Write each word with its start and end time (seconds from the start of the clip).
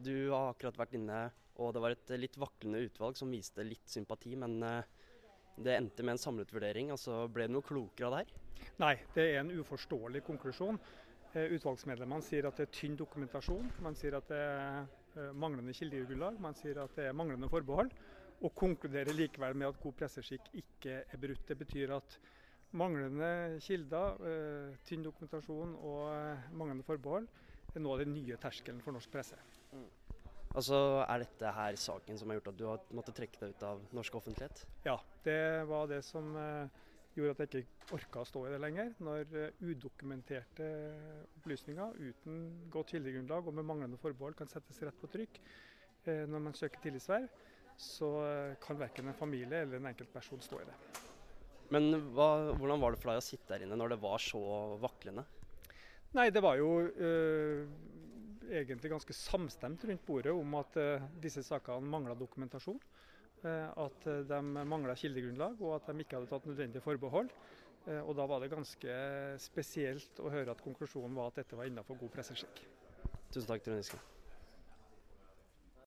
Du 0.00 0.30
har 0.32 0.54
akkurat 0.54 0.78
vært 0.80 0.94
inne, 0.96 1.18
og 1.60 1.74
det 1.74 1.80
var 1.82 1.92
et 1.92 2.12
litt 2.16 2.36
vaklende 2.40 2.80
utvalg 2.86 3.18
som 3.18 3.32
viste 3.32 3.64
litt 3.66 3.90
sympati, 3.90 4.32
men 4.38 4.56
eh, 4.64 4.86
det 5.60 5.74
endte 5.76 6.04
med 6.06 6.14
en 6.14 6.22
samlet 6.22 6.52
vurdering. 6.54 6.92
altså 6.94 7.26
Ble 7.28 7.48
det 7.48 7.52
noe 7.52 7.66
klokere 7.66 8.08
av 8.08 8.14
det 8.14 8.22
her? 8.22 8.70
Nei, 8.80 8.94
det 9.16 9.26
er 9.26 9.42
en 9.42 9.52
uforståelig 9.60 10.22
konklusjon. 10.24 10.80
Eh, 11.34 11.52
utvalgsmedlemmene 11.56 12.24
sier 12.24 12.48
at 12.48 12.56
det 12.56 12.68
er 12.68 12.72
tynn 12.78 12.96
dokumentasjon. 12.96 13.68
Man 13.84 13.98
sier 13.98 14.16
at 14.16 14.30
det 14.30 14.40
er 14.40 14.80
eh, 14.80 15.34
manglende 15.36 15.76
kildegrunnlag. 15.76 16.40
Man 16.40 16.56
sier 16.56 16.80
at 16.84 16.96
det 16.96 17.10
er 17.10 17.16
manglende 17.16 17.50
forbehold. 17.52 17.92
Og 18.40 18.56
konkluderer 18.56 19.12
likevel 19.12 19.58
med 19.58 19.68
at 19.68 19.82
god 19.82 19.98
presseskikk 20.00 20.48
ikke 20.62 21.02
er 21.02 21.20
brutt. 21.20 21.44
Det 21.50 21.58
betyr 21.60 21.92
at 21.98 22.16
manglende 22.80 23.58
kilder, 23.60 24.16
tynn 24.86 25.02
dokumentasjon 25.04 25.74
og 25.74 26.54
manglende 26.54 26.86
forbehold 26.86 27.26
er 27.76 27.84
nå 27.84 27.96
den 28.00 28.14
nye 28.16 28.38
terskelen 28.40 28.80
for 28.84 28.96
norsk 28.96 29.12
presse. 29.12 29.38
Mm. 29.72 29.88
Altså, 30.50 30.76
Er 31.06 31.22
dette 31.22 31.50
her 31.54 31.76
saken 31.78 32.18
som 32.18 32.30
har 32.30 32.40
gjort 32.40 32.50
at 32.50 32.58
du 32.58 32.64
har 32.66 32.86
måttet 32.96 33.18
trekke 33.20 33.38
deg 33.38 33.52
ut 33.54 33.66
av 33.68 33.82
norsk 33.94 34.16
offentlighet? 34.18 34.64
Ja, 34.86 34.96
det 35.22 35.66
var 35.70 35.86
det 35.90 36.00
som 36.02 36.32
eh, 36.34 36.80
gjorde 37.14 37.36
at 37.36 37.54
jeg 37.54 37.66
ikke 37.68 37.94
orka 38.00 38.24
å 38.24 38.26
stå 38.26 38.42
i 38.48 38.54
det 38.56 38.58
lenger. 38.64 38.90
Når 38.98 39.36
eh, 39.38 39.60
udokumenterte 39.62 40.70
opplysninger 41.38 42.00
uten 42.00 42.42
godt 42.72 42.96
kildegrunnlag 42.96 43.46
og 43.46 43.60
med 43.60 43.68
manglende 43.68 44.00
forbehold 44.02 44.34
kan 44.40 44.50
settes 44.50 44.82
rett 44.82 44.98
på 44.98 45.12
trykk 45.12 45.38
eh, 46.10 46.26
når 46.26 46.46
man 46.48 46.58
søker 46.58 46.82
tillitsverv, 46.82 47.30
så 47.80 48.10
kan 48.60 48.76
verken 48.76 49.06
en 49.08 49.16
familie 49.16 49.62
eller 49.62 49.78
en 49.78 49.86
enkeltperson 49.88 50.42
stå 50.44 50.58
i 50.60 50.66
det. 50.68 50.74
Men 51.72 51.94
hva, 52.12 52.50
hvordan 52.58 52.82
var 52.82 52.92
det 52.92 52.98
for 53.00 53.12
deg 53.12 53.22
å 53.22 53.24
sitte 53.24 53.54
der 53.54 53.64
inne 53.64 53.78
når 53.78 53.94
det 53.94 54.02
var 54.02 54.20
så 54.20 54.42
vaklende? 54.82 55.24
Nei, 56.16 56.26
det 56.34 56.42
var 56.42 56.58
jo 56.58 56.70
øh, 56.90 57.68
egentlig 58.50 58.90
ganske 58.90 59.14
samstemt 59.14 59.84
rundt 59.86 60.06
bordet 60.06 60.32
om 60.34 60.54
at 60.58 60.76
øh, 60.82 61.04
disse 61.22 61.42
sakene 61.46 61.86
mangla 61.86 62.16
dokumentasjon. 62.18 62.80
Øh, 63.44 63.68
at 63.84 64.08
de 64.28 64.42
mangla 64.42 64.94
kildegrunnlag 64.94 65.62
og 65.62 65.76
at 65.76 65.86
de 65.86 66.02
ikke 66.02 66.18
hadde 66.18 66.30
tatt 66.32 66.46
nødvendige 66.50 66.82
forbehold. 66.84 67.30
og 67.86 68.16
Da 68.16 68.26
var 68.28 68.42
det 68.42 68.50
ganske 68.52 68.94
spesielt 69.40 70.20
å 70.20 70.28
høre 70.28 70.50
at 70.52 70.60
konklusjonen 70.60 71.16
var 71.16 71.30
at 71.30 71.40
dette 71.40 71.56
var 71.56 71.64
innenfor 71.70 71.96
god 71.96 72.12
presseskikk. 72.18 72.64
Tusen 73.32 73.48
takk, 73.48 73.62
Trond 73.64 73.80
Giske. 73.80 74.19